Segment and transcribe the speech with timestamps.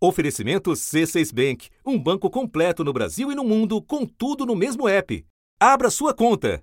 [0.00, 4.88] Oferecimento C6 Bank, um banco completo no Brasil e no mundo, com tudo no mesmo
[4.88, 5.24] app.
[5.60, 6.62] Abra sua conta.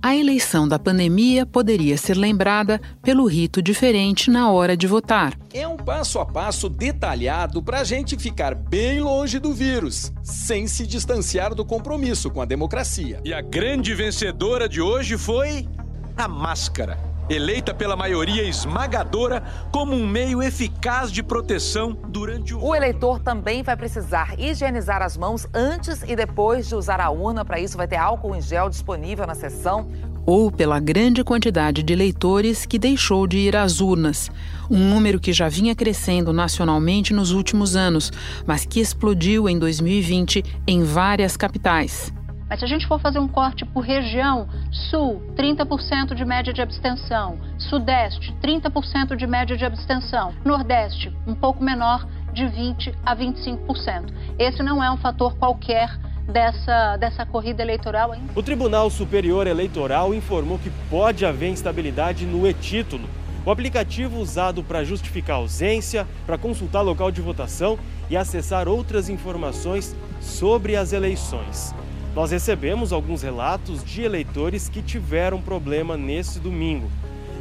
[0.00, 5.38] A eleição da pandemia poderia ser lembrada pelo rito diferente na hora de votar.
[5.52, 10.66] É um passo a passo detalhado para a gente ficar bem longe do vírus, sem
[10.66, 13.20] se distanciar do compromisso com a democracia.
[13.22, 15.68] E a grande vencedora de hoje foi
[16.16, 22.64] a máscara eleita pela maioria esmagadora como um meio eficaz de proteção durante o.
[22.64, 27.44] O eleitor também vai precisar higienizar as mãos antes e depois de usar a urna.
[27.44, 29.88] Para isso, vai ter álcool em gel disponível na sessão.
[30.24, 34.30] Ou pela grande quantidade de eleitores que deixou de ir às urnas.
[34.70, 38.12] Um número que já vinha crescendo nacionalmente nos últimos anos,
[38.46, 42.12] mas que explodiu em 2020 em várias capitais.
[42.48, 46.62] Mas se a gente for fazer um corte por região, Sul, 30% de média de
[46.62, 54.12] abstenção, Sudeste, 30% de média de abstenção, Nordeste, um pouco menor, de 20% a 25%.
[54.38, 58.14] Esse não é um fator qualquer dessa, dessa corrida eleitoral.
[58.14, 58.22] Hein?
[58.34, 63.08] O Tribunal Superior Eleitoral informou que pode haver instabilidade no e-título,
[63.44, 67.78] o aplicativo usado para justificar ausência, para consultar local de votação
[68.10, 71.74] e acessar outras informações sobre as eleições.
[72.18, 76.90] Nós recebemos alguns relatos de eleitores que tiveram problema nesse domingo.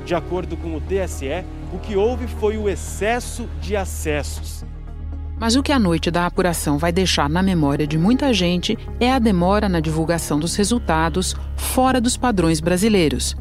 [0.05, 4.63] De acordo com o TSE, o que houve foi o excesso de acessos.
[5.39, 9.11] Mas o que a noite da apuração vai deixar na memória de muita gente é
[9.11, 13.35] a demora na divulgação dos resultados fora dos padrões brasileiros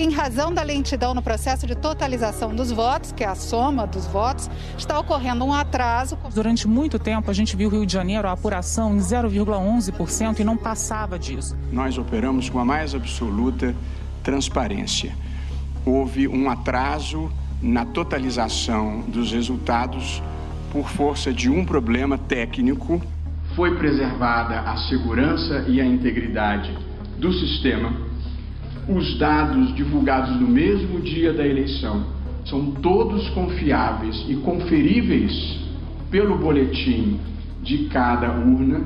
[0.00, 3.86] que, em razão da lentidão no processo de totalização dos votos, que é a soma
[3.86, 4.48] dos votos,
[4.78, 6.16] está ocorrendo um atraso.
[6.34, 10.44] Durante muito tempo, a gente viu o Rio de Janeiro a apuração em 0,11% e
[10.44, 11.54] não passava disso.
[11.70, 13.74] Nós operamos com a mais absoluta
[14.22, 15.14] transparência.
[15.84, 20.22] Houve um atraso na totalização dos resultados
[20.72, 23.02] por força de um problema técnico.
[23.54, 26.74] Foi preservada a segurança e a integridade
[27.18, 28.09] do sistema
[28.90, 32.04] os dados divulgados no mesmo dia da eleição
[32.44, 35.58] são todos confiáveis e conferíveis
[36.10, 37.20] pelo boletim
[37.62, 38.82] de cada urna,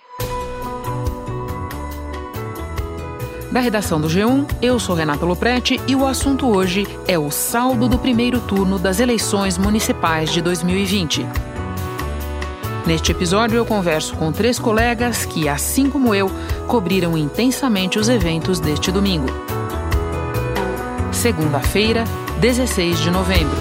[3.52, 7.90] Da redação do G1, eu sou Renata Loprete e o assunto hoje é o saldo
[7.90, 11.26] do primeiro turno das eleições municipais de 2020.
[12.86, 16.30] Neste episódio, eu converso com três colegas que, assim como eu,
[16.68, 19.28] cobriram intensamente os eventos deste domingo.
[21.12, 22.04] Segunda-feira,
[22.40, 23.58] 16 de novembro.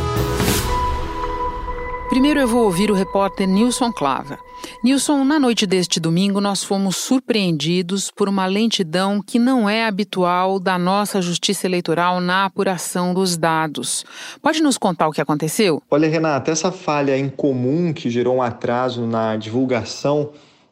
[2.11, 4.39] Primeiro eu vou ouvir o repórter Nilson Clava.
[4.83, 10.61] Nilson, na noite deste domingo nós fomos surpreendidos por uma lentidão que não é habitual
[10.61, 14.05] da nossa justiça eleitoral na apuração dos dados.
[14.41, 15.83] Pode nos contar o que aconteceu?
[15.91, 20.31] Olha, Renata, essa falha incomum que gerou um atraso na divulgação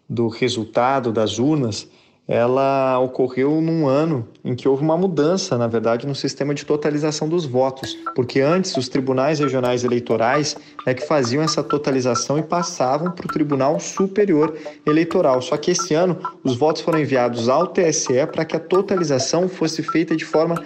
[0.09, 1.89] do resultado das urnas
[2.29, 7.29] ela ocorreu num ano em que houve uma mudança, na verdade, no sistema de totalização
[7.29, 13.13] dos votos, porque antes os tribunais regionais eleitorais é que faziam essa totalização e passavam
[13.13, 15.41] para o Tribunal Superior Eleitoral.
[15.41, 19.83] Só que esse ano os votos foram enviados ao TSE para que a totalização fosse
[19.83, 20.63] feita de forma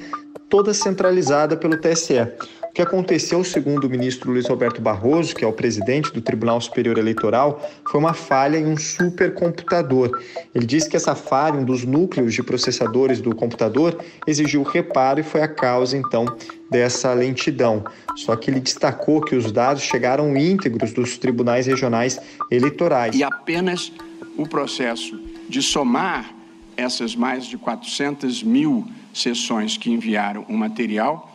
[0.49, 2.27] toda centralizada pelo TSE.
[2.71, 6.61] O que aconteceu, segundo o ministro Luiz Roberto Barroso, que é o presidente do Tribunal
[6.61, 10.23] Superior Eleitoral, foi uma falha em um supercomputador.
[10.55, 15.25] Ele disse que essa falha, um dos núcleos de processadores do computador, exigiu reparo e
[15.25, 16.25] foi a causa, então,
[16.71, 17.83] dessa lentidão.
[18.15, 22.21] Só que ele destacou que os dados chegaram íntegros dos tribunais regionais
[22.53, 23.17] eleitorais.
[23.17, 23.93] E apenas
[24.39, 26.33] o processo de somar
[26.77, 31.30] essas mais de 400 mil sessões que enviaram o material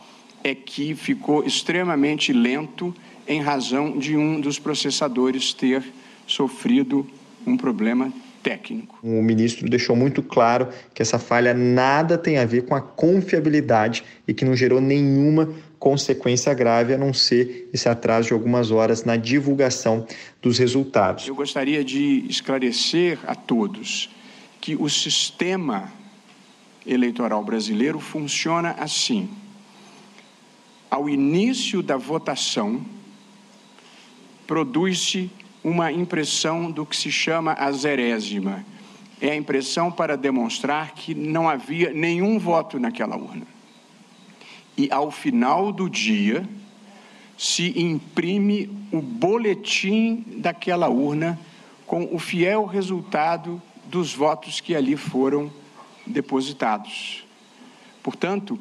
[0.46, 2.94] é que ficou extremamente lento
[3.26, 5.82] em razão de um dos processadores ter
[6.24, 7.04] sofrido
[7.44, 8.12] um problema
[8.44, 8.96] técnico.
[9.02, 14.04] O ministro deixou muito claro que essa falha nada tem a ver com a confiabilidade
[14.28, 19.04] e que não gerou nenhuma consequência grave a não ser esse atraso de algumas horas
[19.04, 20.06] na divulgação
[20.40, 21.26] dos resultados.
[21.26, 24.08] Eu gostaria de esclarecer a todos
[24.60, 25.92] que o sistema
[26.86, 29.28] eleitoral brasileiro funciona assim
[30.90, 32.84] ao início da votação,
[34.46, 35.30] produz-se
[35.62, 38.64] uma impressão do que se chama a zerésima.
[39.20, 43.46] É a impressão para demonstrar que não havia nenhum voto naquela urna.
[44.76, 46.46] E ao final do dia,
[47.36, 51.38] se imprime o boletim daquela urna
[51.86, 55.50] com o fiel resultado dos votos que ali foram
[56.06, 57.24] depositados.
[58.02, 58.58] Portanto,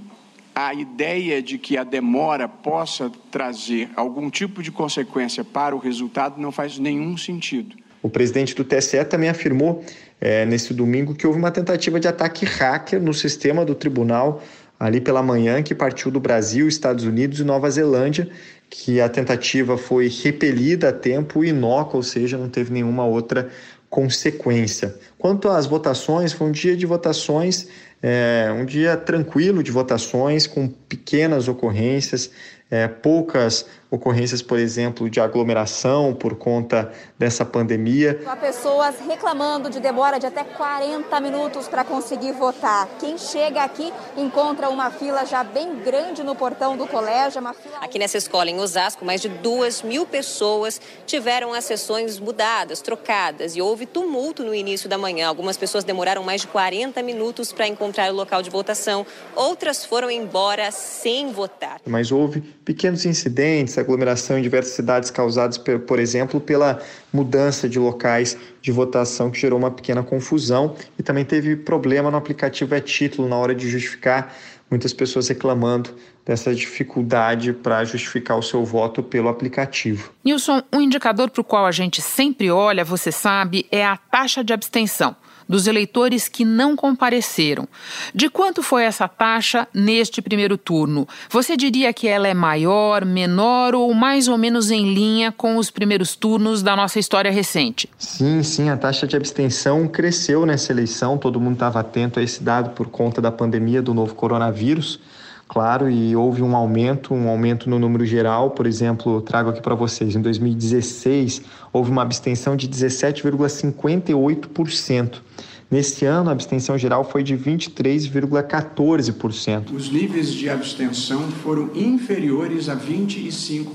[0.56, 6.40] a ideia de que a demora possa trazer algum tipo de consequência para o resultado
[6.40, 7.76] não faz nenhum sentido.
[8.02, 9.84] O presidente do TSE também afirmou
[10.22, 14.42] é, nesse domingo que houve uma tentativa de ataque hacker no sistema do tribunal
[14.80, 18.30] ali pela manhã, que partiu do Brasil, Estados Unidos e Nova Zelândia,
[18.70, 23.50] que a tentativa foi repelida a tempo inócua, ou seja, não teve nenhuma outra
[23.90, 24.96] consequência.
[25.18, 27.68] Quanto às votações, foi um dia de votações
[28.08, 32.30] é, um dia tranquilo de votações, com pequenas ocorrências,
[32.70, 33.66] é, poucas
[33.96, 38.22] ocorrências, por exemplo, de aglomeração por conta dessa pandemia.
[38.26, 42.88] Há pessoas reclamando de demora de até 40 minutos para conseguir votar.
[43.00, 47.42] Quem chega aqui encontra uma fila já bem grande no portão do colégio.
[47.42, 47.78] Fila...
[47.82, 53.56] Aqui nessa escola em Osasco, mais de duas mil pessoas tiveram as sessões mudadas, trocadas
[53.56, 55.28] e houve tumulto no início da manhã.
[55.28, 59.06] Algumas pessoas demoraram mais de 40 minutos para encontrar o local de votação,
[59.36, 61.80] outras foram embora sem votar.
[61.86, 66.82] Mas houve pequenos incidentes, aglomeração em diversas cidades causados, por exemplo, pela
[67.14, 72.18] mudança de locais de votação que gerou uma pequena confusão e também teve problema no
[72.18, 74.36] aplicativo é título na hora de justificar,
[74.70, 75.92] muitas pessoas reclamando
[76.26, 80.12] dessa dificuldade para justificar o seu voto pelo aplicativo.
[80.24, 84.44] Nilson, um indicador para o qual a gente sempre olha, você sabe, é a taxa
[84.44, 85.16] de abstenção
[85.48, 87.68] dos eleitores que não compareceram.
[88.14, 91.08] De quanto foi essa taxa neste primeiro turno?
[91.30, 95.70] Você diria que ela é maior, menor ou mais ou menos em linha com os
[95.70, 97.90] primeiros turnos da nossa história recente?
[97.98, 102.44] Sim, sim, a taxa de abstenção cresceu nessa eleição, todo mundo estava atento a esse
[102.44, 105.00] dado por conta da pandemia do novo coronavírus
[105.48, 108.52] claro, e houve um aumento, um aumento no número geral.
[108.52, 115.22] Por exemplo, trago aqui para vocês, em 2016 houve uma abstenção de 17,58%.
[115.70, 119.74] Neste ano, a abstenção geral foi de 23,14%.
[119.74, 123.66] Os níveis de abstenção foram inferiores a 25%.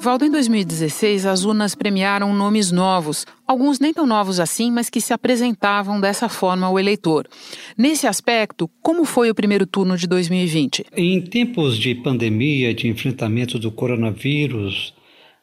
[0.04, 5.00] Valdo, em 2016, as urnas premiaram nomes novos, alguns nem tão novos assim, mas que
[5.00, 7.26] se apresentavam dessa forma ao eleitor.
[7.75, 10.84] Nesse aspecto, como foi o primeiro turno de 2020?
[10.94, 14.92] Em tempos de pandemia, de enfrentamento do coronavírus,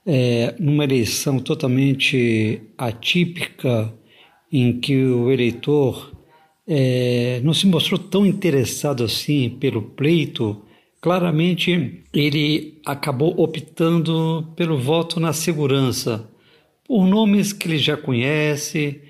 [0.06, 3.92] é, numa eleição totalmente atípica,
[4.52, 6.12] em que o eleitor
[6.68, 10.62] é, não se mostrou tão interessado assim pelo pleito
[11.02, 16.30] Claramente, ele acabou optando pelo voto na segurança,
[16.88, 19.02] por nomes que ele já conhece,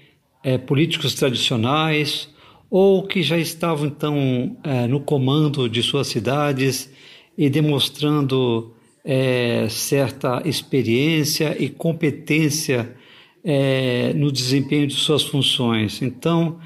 [0.41, 2.29] é, políticos tradicionais,
[2.69, 6.89] ou que já estavam então é, no comando de suas cidades
[7.37, 12.95] e demonstrando é, certa experiência e competência
[13.43, 16.01] é, no desempenho de suas funções.
[16.01, 16.57] Então,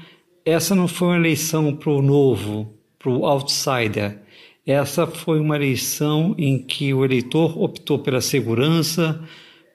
[0.44, 4.24] essa não foi uma eleição para o novo, para o outsider
[4.66, 9.22] essa foi uma eleição em que o eleitor optou pela segurança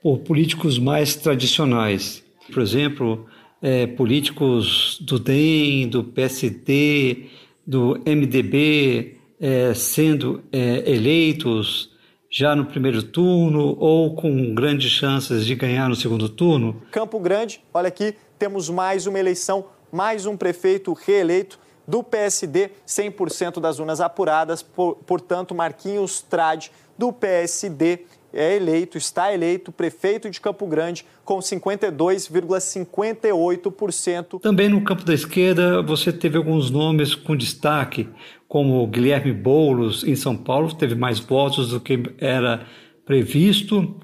[0.04, 2.24] por políticos mais tradicionais.
[2.52, 3.26] Por exemplo,
[3.62, 7.28] é, políticos do DEM, do PSD,
[7.66, 11.90] do MDB é, sendo é, eleitos
[12.30, 16.82] já no primeiro turno ou com grandes chances de ganhar no segundo turno.
[16.92, 21.60] Campo Grande, olha aqui, temos mais uma eleição, mais um prefeito reeleito
[21.92, 29.34] do PSD, 100% das urnas apuradas, por, portanto, Marquinhos Trade, do PSD, é eleito, está
[29.34, 34.40] eleito prefeito de Campo Grande com 52,58%.
[34.40, 38.08] Também no campo da esquerda você teve alguns nomes com destaque,
[38.48, 42.66] como Guilherme Boulos em São Paulo, teve mais votos do que era
[43.06, 43.98] previsto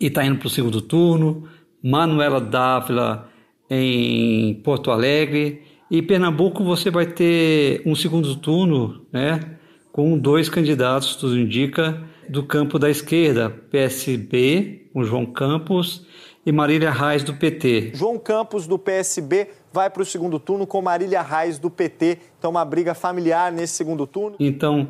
[0.00, 1.48] e está indo para o segundo turno.
[1.80, 3.30] Manuela Dávila
[3.70, 9.56] em Porto Alegre e Pernambuco você vai ter um segundo turno, né,
[9.90, 16.06] com dois candidatos, tudo indica, do campo da esquerda, PSB, com João Campos
[16.44, 17.92] e Marília Reis do PT.
[17.94, 22.18] João Campos do PSB vai para o segundo turno com Marília Reis do PT.
[22.38, 24.36] Então uma briga familiar nesse segundo turno.
[24.38, 24.88] Então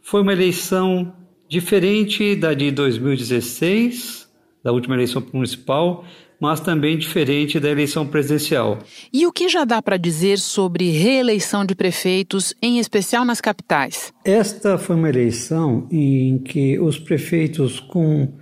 [0.00, 1.12] foi uma eleição
[1.48, 4.25] diferente da de 2016,
[4.66, 6.04] da última eleição municipal,
[6.40, 8.80] mas também diferente da eleição presidencial.
[9.12, 14.12] E o que já dá para dizer sobre reeleição de prefeitos, em especial nas capitais?
[14.24, 18.32] Esta foi uma eleição em que os prefeitos com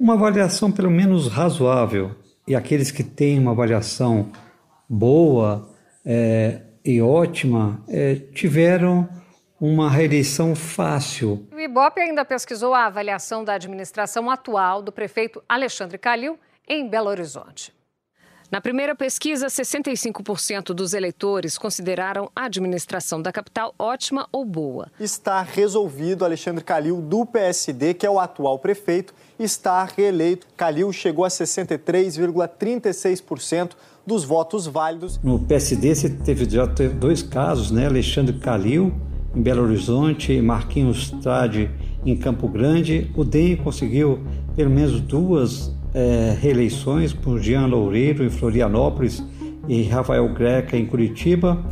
[0.00, 2.12] uma avaliação pelo menos razoável
[2.46, 4.30] e aqueles que têm uma avaliação
[4.88, 5.68] boa
[6.02, 9.06] é, e ótima é, tiveram
[9.60, 11.46] uma reeleição fácil.
[11.68, 17.10] O Ibope ainda pesquisou a avaliação da administração atual do prefeito Alexandre Calil em Belo
[17.10, 17.74] Horizonte.
[18.50, 24.90] Na primeira pesquisa, 65% dos eleitores consideraram a administração da capital ótima ou boa.
[24.98, 26.24] Está resolvido.
[26.24, 30.46] Alexandre Calil, do PSD, que é o atual prefeito, está reeleito.
[30.56, 33.72] Calil chegou a 63,36%
[34.06, 35.20] dos votos válidos.
[35.22, 37.84] No PSD, você teve já dois casos, né?
[37.84, 38.90] Alexandre Calil,
[39.34, 41.70] em Belo Horizonte, e Marquinhos Trade,
[42.04, 43.10] em Campo Grande.
[43.14, 44.20] O DEM conseguiu
[44.54, 49.24] pelo menos duas é, reeleições por Jean Loureiro em Florianópolis
[49.68, 51.64] e Rafael Greca em Curitiba,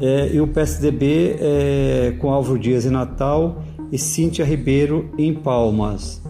[0.00, 6.22] é, e o PSDB é, com Álvaro Dias em Natal e Cíntia Ribeiro em Palmas.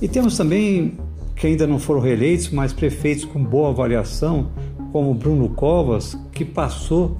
[0.00, 0.94] E temos também,
[1.34, 4.48] que ainda não foram reeleitos, mas prefeitos com boa avaliação,
[4.92, 7.18] como Bruno Covas, que passou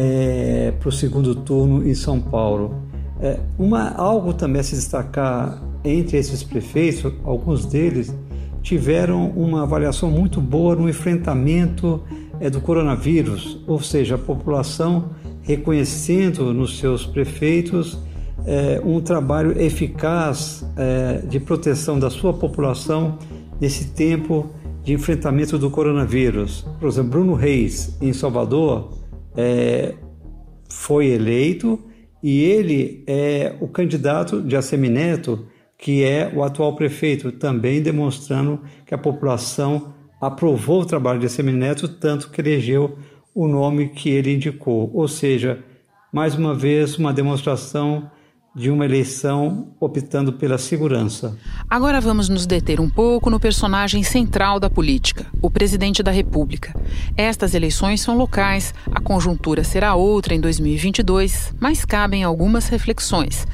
[0.00, 2.72] é, para o segundo turno em São Paulo.
[3.20, 8.14] É, uma, algo também a se destacar entre esses prefeitos, alguns deles
[8.62, 12.00] tiveram uma avaliação muito boa no enfrentamento
[12.38, 15.10] é, do coronavírus, ou seja, a população
[15.42, 17.98] reconhecendo nos seus prefeitos
[18.46, 23.18] é, um trabalho eficaz é, de proteção da sua população
[23.60, 24.46] nesse tempo
[24.84, 26.64] de enfrentamento do coronavírus.
[26.78, 28.97] Por exemplo, Bruno Reis, em Salvador,
[29.38, 29.94] é,
[30.68, 31.82] foi eleito
[32.22, 35.46] e ele é o candidato de Assemineto
[35.78, 41.86] que é o atual prefeito, também demonstrando que a população aprovou o trabalho de Semineto,
[41.86, 42.98] tanto que elegeu
[43.32, 44.90] o nome que ele indicou.
[44.92, 45.62] Ou seja,
[46.12, 48.10] mais uma vez, uma demonstração
[48.58, 51.38] de uma eleição optando pela segurança.
[51.70, 56.74] Agora vamos nos deter um pouco no personagem central da política, o presidente da República.
[57.16, 63.46] Estas eleições são locais, a conjuntura será outra em 2022, mas cabem algumas reflexões.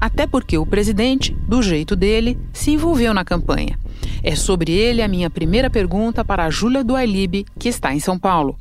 [0.00, 3.78] Até porque o presidente, do jeito dele, se envolveu na campanha.
[4.22, 8.18] É sobre ele a minha primeira pergunta para a Júlia Duailib, que está em São
[8.18, 8.56] Paulo.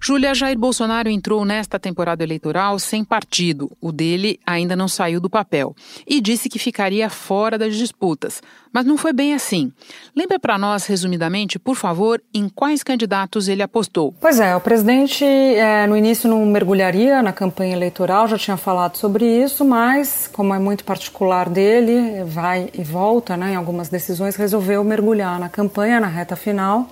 [0.00, 3.70] Júlia, Jair Bolsonaro entrou nesta temporada eleitoral sem partido.
[3.80, 5.74] O dele ainda não saiu do papel.
[6.06, 8.40] E disse que ficaria fora das disputas.
[8.72, 9.72] Mas não foi bem assim.
[10.14, 14.14] Lembra para nós, resumidamente, por favor, em quais candidatos ele apostou?
[14.20, 18.96] Pois é, o presidente é, no início não mergulharia na campanha eleitoral, já tinha falado
[18.96, 24.36] sobre isso, mas, como é muito particular dele, vai e volta né, em algumas decisões,
[24.36, 26.88] resolveu mergulhar na campanha, na reta final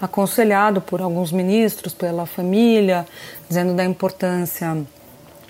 [0.00, 3.06] aconselhado por alguns ministros, pela família,
[3.48, 4.84] dizendo da importância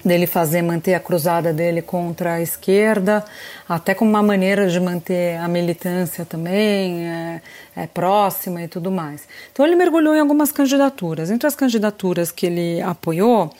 [0.06, 3.24] dele fazer manter a cruzada dele contra a esquerda,
[3.68, 7.42] até como uma maneira de manter a militância também é,
[7.74, 9.26] é, próxima e tudo mais.
[9.52, 11.30] Então ele mergulhou em algumas candidaturas.
[11.30, 13.50] Entre as candidaturas que ele apoiou,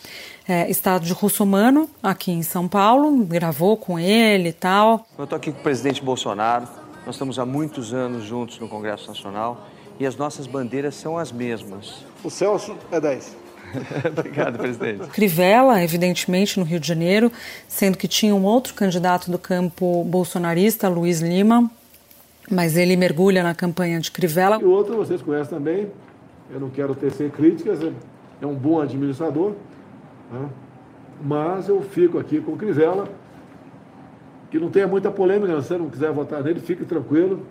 [0.49, 5.05] é, Estado de Russomano, aqui em São Paulo, gravou com ele e tal.
[5.19, 6.69] Eu estou aqui com o presidente Bolsonaro,
[7.05, 9.67] nós estamos há muitos anos juntos no Congresso Nacional
[9.99, 12.05] e as nossas bandeiras são as mesmas.
[12.23, 13.37] O Celso é 10.
[14.19, 15.07] Obrigado, presidente.
[15.09, 17.31] Crivella, evidentemente, no Rio de Janeiro,
[17.69, 21.71] sendo que tinha um outro candidato do campo bolsonarista, Luiz Lima,
[22.51, 24.59] mas ele mergulha na campanha de Crivella.
[24.61, 25.89] E outro vocês conhecem também,
[26.51, 27.81] eu não quero tecer críticas,
[28.41, 29.53] é um bom administrador,
[30.31, 30.49] né?
[31.23, 33.09] mas eu fico aqui com Crivella,
[34.51, 37.45] que não tenha muita polêmica, se você não quiser votar nele, fique tranquilo,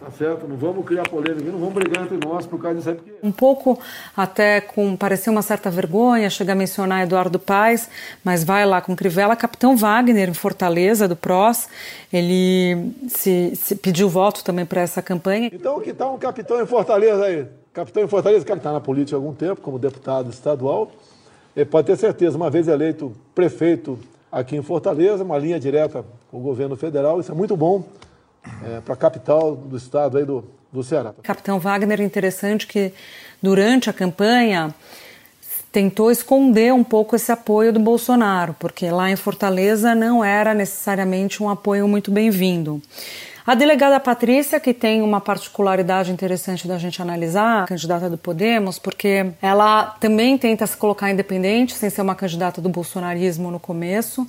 [0.00, 0.48] Tá certo?
[0.48, 2.96] Não vamos criar polêmica, não vamos brigar entre nós por causa disso aí.
[2.96, 3.12] Porque...
[3.22, 3.78] Um pouco
[4.16, 7.86] até com, pareceu uma certa vergonha, chega a mencionar Eduardo Paes,
[8.24, 11.68] mas vai lá com Crivella, Capitão Wagner em Fortaleza, do PROS,
[12.10, 15.50] ele se, se pediu voto também para essa campanha.
[15.52, 17.46] Então que tal um capitão em Fortaleza aí?
[17.74, 20.90] Capitão em Fortaleza, que está na política há algum tempo, como deputado estadual,
[21.54, 23.98] ele pode ter certeza, uma vez eleito prefeito
[24.32, 27.84] aqui em Fortaleza, uma linha direta com o governo federal, isso é muito bom
[28.64, 31.14] é, para a capital do estado aí do, do Ceará.
[31.22, 32.92] Capitão Wagner, interessante que
[33.42, 34.74] durante a campanha
[35.72, 41.42] tentou esconder um pouco esse apoio do Bolsonaro, porque lá em Fortaleza não era necessariamente
[41.42, 42.82] um apoio muito bem-vindo.
[43.50, 49.32] A delegada Patrícia, que tem uma particularidade interessante da gente analisar, candidata do Podemos, porque
[49.42, 54.24] ela também tenta se colocar independente, sem ser uma candidata do bolsonarismo no começo.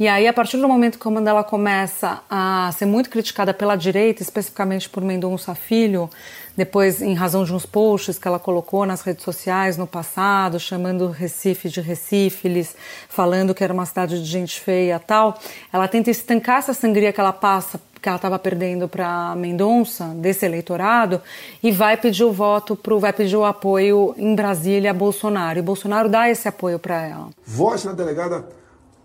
[0.00, 4.22] E aí, a partir do momento que ela começa a ser muito criticada pela direita,
[4.22, 6.08] especificamente por Mendonça Filho,
[6.56, 11.10] depois em razão de uns posts que ela colocou nas redes sociais no passado, chamando
[11.10, 12.74] Recife de Recífilis,
[13.06, 15.38] falando que era uma cidade de gente feia tal,
[15.70, 20.44] ela tenta estancar essa sangria que ela passa que ela estava perdendo para Mendonça, desse
[20.44, 21.22] eleitorado,
[21.62, 25.60] e vai pedir o voto, pro, vai pedir o apoio em Brasília a Bolsonaro.
[25.60, 27.28] E Bolsonaro dá esse apoio para ela.
[27.46, 28.44] Vote na delegada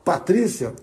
[0.04, 0.74] Patrícia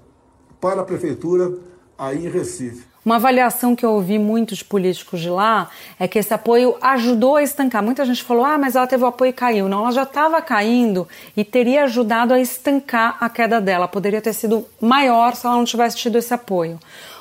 [0.61, 1.53] para a prefeitura
[1.98, 2.94] aí em Recife.
[3.05, 7.42] Uma avaliação que eu ouvi muitos políticos de lá é que esse apoio ajudou a
[7.42, 7.83] estancar.
[7.83, 9.68] Muita gente falou: ah, mas ela teve o apoio e caiu.
[9.68, 13.87] Não, ela já estava caindo e teria ajudado a estancar a queda dela.
[13.87, 16.79] Poderia ter sido maior se ela não tivesse tido esse apoio.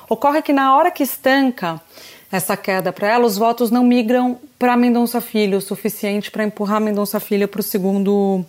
[0.09, 1.81] Ocorre que na hora que estanca
[2.31, 6.81] essa queda para ela, os votos não migram para Mendonça Filho o suficiente para empurrar
[6.81, 8.43] Mendonça Filho para o segundo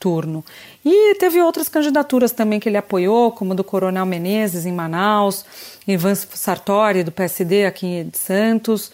[0.00, 0.44] turno.
[0.84, 5.44] E teve outras candidaturas também que ele apoiou, como do Coronel Menezes em Manaus,
[5.86, 8.90] Ivan Sartori do PSD aqui de Santos,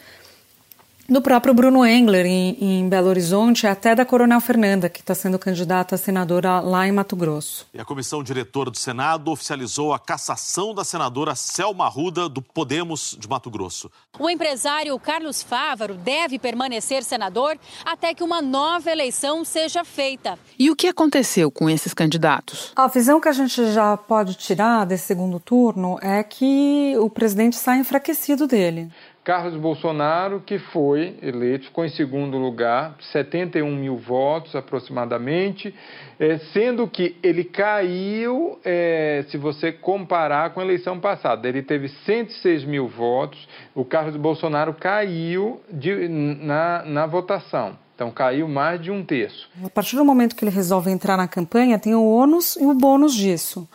[1.13, 5.39] do próprio Bruno Engler em, em, Belo Horizonte, até da Coronel Fernanda, que está sendo
[5.39, 7.67] candidata a senadora lá em Mato Grosso.
[7.75, 13.15] E a comissão diretora do Senado oficializou a cassação da senadora Selma Arruda, do Podemos
[13.19, 13.91] de Mato Grosso.
[14.19, 20.39] O empresário Carlos Fávaro deve permanecer senador até que uma nova eleição seja feita.
[20.59, 22.73] E o que aconteceu com esses candidatos?
[22.75, 27.57] A visão que a gente já pode tirar desse segundo turno é que o presidente
[27.57, 28.91] sai enfraquecido dele.
[29.25, 35.73] Carlos Bolsonaro, que foi eleito, ficou em segundo lugar, 71 mil votos aproximadamente,
[36.19, 41.49] é, sendo que ele caiu, é, se você comparar com a eleição passada.
[41.49, 47.79] Ele teve 106 mil votos, o Carlos Bolsonaro caiu de, na, na votação.
[47.95, 49.49] Então caiu mais de um terço.
[49.65, 52.75] A partir do momento que ele resolve entrar na campanha, tem o ônus e o
[52.75, 53.69] bônus disso.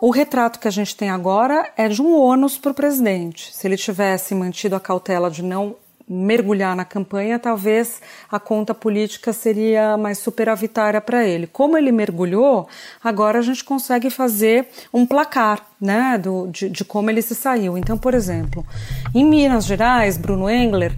[0.00, 3.52] O retrato que a gente tem agora é de um ônus para o presidente.
[3.52, 5.74] Se ele tivesse mantido a cautela de não
[6.08, 11.48] mergulhar na campanha, talvez a conta política seria mais superavitária para ele.
[11.48, 12.68] Como ele mergulhou,
[13.02, 17.76] agora a gente consegue fazer um placar né, do, de, de como ele se saiu.
[17.76, 18.64] Então, por exemplo,
[19.12, 20.96] em Minas Gerais, Bruno Engler.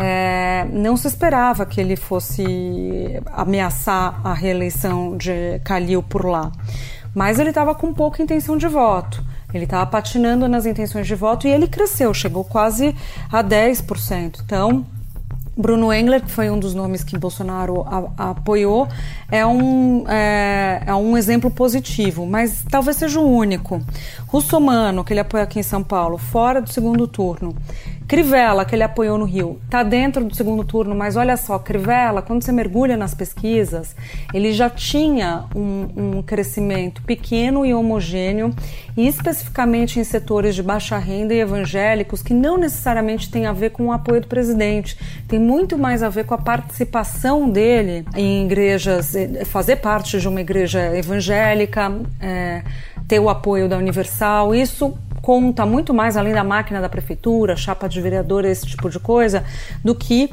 [0.00, 6.52] É, não se esperava que ele fosse ameaçar a reeleição de Calil por lá,
[7.14, 9.24] mas ele estava com pouca intenção de voto.
[9.52, 12.94] Ele estava patinando nas intenções de voto e ele cresceu, chegou quase
[13.32, 14.40] a 10%.
[14.44, 14.84] Então,
[15.58, 18.86] Bruno Engler, que foi um dos nomes que Bolsonaro a, a apoiou,
[19.28, 23.82] é um, é, é, um exemplo positivo, mas talvez seja o único.
[24.28, 27.56] Russomano, que ele apoia aqui em São Paulo, fora do segundo turno.
[28.08, 32.22] Crivella, que ele apoiou no Rio, está dentro do segundo turno, mas olha só, Crivella,
[32.22, 33.94] quando você mergulha nas pesquisas,
[34.32, 38.50] ele já tinha um, um crescimento pequeno e homogêneo,
[38.96, 43.72] e especificamente em setores de baixa renda e evangélicos, que não necessariamente tem a ver
[43.72, 48.46] com o apoio do presidente, tem muito mais a ver com a participação dele em
[48.46, 52.62] igrejas, eh, fazer parte de uma igreja evangélica, é,
[53.06, 57.88] ter o apoio da Universal, isso conta muito mais além da máquina da prefeitura, chapa
[57.88, 59.44] de vereador, esse tipo de coisa,
[59.84, 60.30] do que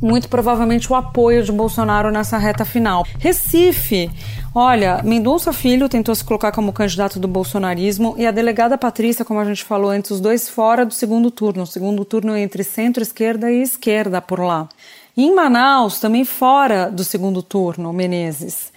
[0.00, 3.06] muito provavelmente o apoio de Bolsonaro nessa reta final.
[3.18, 4.10] Recife,
[4.54, 9.40] olha, Mendonça Filho tentou se colocar como candidato do bolsonarismo e a delegada Patrícia, como
[9.40, 13.50] a gente falou antes, os dois fora do segundo turno, o segundo turno entre centro-esquerda
[13.50, 14.68] e esquerda por lá.
[15.16, 18.72] E em Manaus, também fora do segundo turno, Menezes.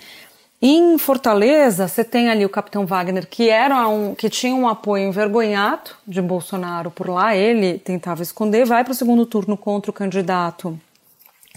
[0.59, 5.07] Em Fortaleza, você tem ali o Capitão Wagner, que era um, que tinha um apoio
[5.07, 7.35] envergonhado de Bolsonaro por lá.
[7.35, 10.79] Ele tentava esconder, vai para o segundo turno contra o candidato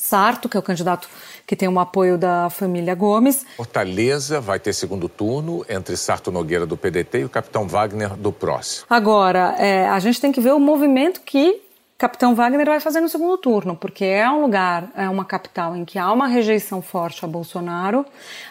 [0.00, 1.08] Sarto, que é o candidato
[1.46, 3.44] que tem um apoio da família Gomes.
[3.56, 8.32] Fortaleza vai ter segundo turno entre Sarto Nogueira do PDT e o Capitão Wagner do
[8.32, 8.84] PROS.
[8.88, 11.60] Agora, é, a gente tem que ver o movimento que
[12.00, 15.84] Capitão Wagner vai fazer no segundo turno, porque é um lugar, é uma capital em
[15.84, 18.06] que há uma rejeição forte a Bolsonaro,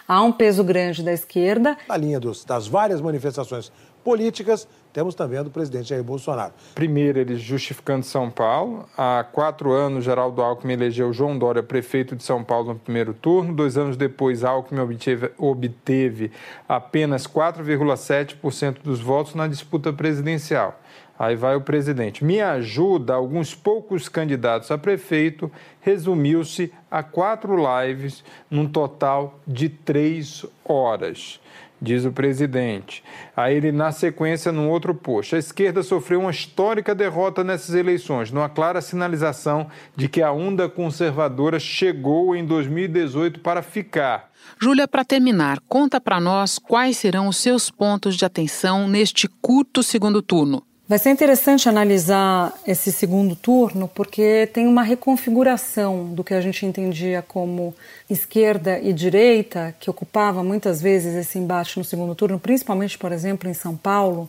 [0.07, 1.75] há um peso grande da esquerda.
[1.87, 3.71] Na linha dos, das várias manifestações
[4.03, 6.53] políticas, temos também a do presidente Jair Bolsonaro.
[6.75, 8.87] Primeiro, ele justificando São Paulo.
[8.95, 13.51] Há quatro anos, Geraldo Alckmin elegeu João Dória prefeito de São Paulo no primeiro turno.
[13.51, 16.31] Dois anos depois, Alckmin obteve, obteve
[16.67, 20.79] apenas 4,7% dos votos na disputa presidencial.
[21.19, 22.23] Aí vai o presidente.
[22.23, 25.51] Me ajuda, alguns poucos candidatos a prefeito,
[25.81, 31.37] resumiu-se a quatro lives, num total de três horas,
[31.81, 33.03] diz o presidente.
[33.35, 35.35] Aí ele, na sequência, num outro post.
[35.35, 40.69] A esquerda sofreu uma histórica derrota nessas eleições, numa clara sinalização de que a onda
[40.69, 44.31] conservadora chegou em 2018 para ficar.
[44.57, 49.83] Júlia, para terminar, conta para nós quais serão os seus pontos de atenção neste curto
[49.83, 50.63] segundo turno.
[50.89, 56.65] Vai ser interessante analisar esse segundo turno, porque tem uma reconfiguração do que a gente
[56.65, 57.75] entendia como
[58.09, 63.47] esquerda e direita, que ocupava muitas vezes esse embate no segundo turno, principalmente, por exemplo,
[63.47, 64.27] em São Paulo,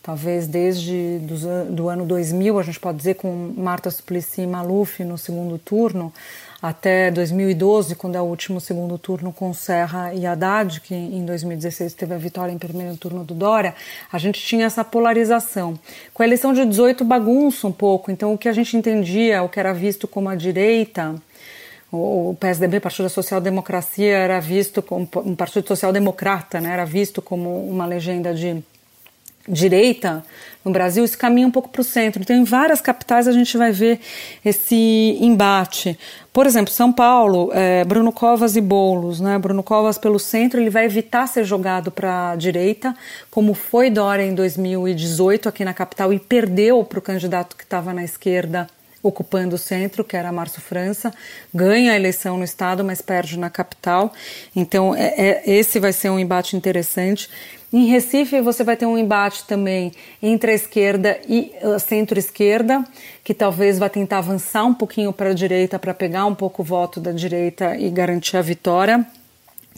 [0.00, 5.02] talvez desde do, do ano 2000, a gente pode dizer, com Marta Suplicy e Maluf
[5.02, 6.12] no segundo turno,
[6.68, 11.94] até 2012, quando é o último segundo turno com Serra e Haddad, que em 2016
[11.94, 13.74] teve a vitória em primeiro turno do Dória,
[14.10, 15.78] a gente tinha essa polarização.
[16.12, 19.48] Com a eleição de 18 bagunça um pouco, então o que a gente entendia, o
[19.48, 21.14] que era visto como a direita,
[21.92, 26.70] o PSDB, Partido Social Democracia, era visto como um partido social-democrata, né?
[26.70, 28.62] era visto como uma legenda de
[29.48, 30.22] direita
[30.64, 32.20] no Brasil, isso caminha um pouco para o centro.
[32.20, 34.00] Então, em várias capitais a gente vai ver
[34.44, 35.96] esse embate.
[36.32, 39.20] Por exemplo, São Paulo, é, Bruno Covas e Boulos.
[39.20, 39.38] Né?
[39.38, 42.96] Bruno Covas pelo centro, ele vai evitar ser jogado para a direita,
[43.30, 47.94] como foi Dória em 2018 aqui na capital e perdeu para o candidato que estava
[47.94, 48.66] na esquerda
[49.02, 51.12] ocupando o centro, que era Márcio França,
[51.54, 54.12] ganha a eleição no estado, mas perde na capital.
[54.54, 57.30] Então, é, é, esse vai ser um embate interessante.
[57.76, 62.82] Em Recife, você vai ter um embate também entre a esquerda e a centro-esquerda,
[63.22, 66.64] que talvez vá tentar avançar um pouquinho para a direita para pegar um pouco o
[66.64, 69.06] voto da direita e garantir a vitória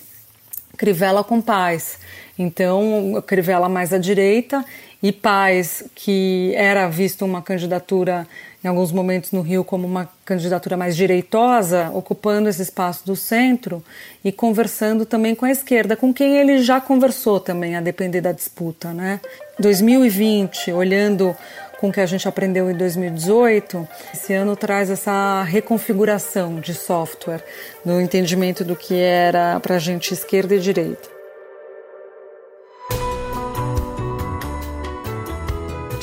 [0.78, 1.98] Crivella com Paz.
[2.42, 4.66] Então, Crivella mais à direita
[5.02, 8.28] e Paz, que era visto uma candidatura
[8.64, 13.84] em alguns momentos no Rio como uma candidatura mais direitosa, ocupando esse espaço do centro
[14.24, 18.32] e conversando também com a esquerda, com quem ele já conversou também, a depender da
[18.32, 19.20] disputa, né?
[19.60, 21.36] 2020, olhando
[21.80, 27.44] com o que a gente aprendeu em 2018, esse ano traz essa reconfiguração de software
[27.86, 31.21] no entendimento do que era para a gente esquerda e direita.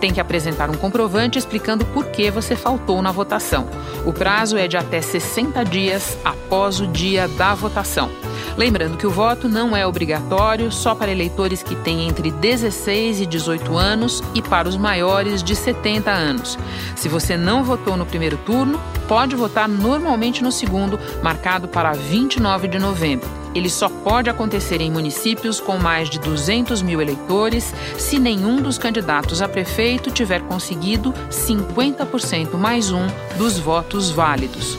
[0.00, 3.68] Tem que apresentar um comprovante explicando por que você faltou na votação.
[4.04, 8.10] O prazo é de até 60 dias após o dia da votação.
[8.56, 13.26] Lembrando que o voto não é obrigatório só para eleitores que têm entre 16 e
[13.26, 16.58] 18 anos e para os maiores de 70 anos.
[16.94, 22.68] Se você não votou no primeiro turno, pode votar normalmente no segundo, marcado para 29
[22.68, 23.45] de novembro.
[23.56, 28.76] Ele só pode acontecer em municípios com mais de 200 mil eleitores se nenhum dos
[28.76, 33.06] candidatos a prefeito tiver conseguido 50% mais um
[33.38, 34.76] dos votos válidos.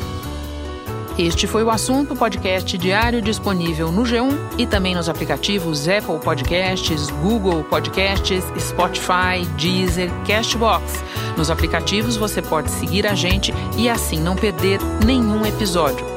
[1.18, 7.10] Este foi o assunto podcast diário disponível no G1 e também nos aplicativos Apple Podcasts,
[7.24, 11.04] Google Podcasts, Spotify, Deezer, Castbox.
[11.36, 16.16] Nos aplicativos você pode seguir a gente e assim não perder nenhum episódio.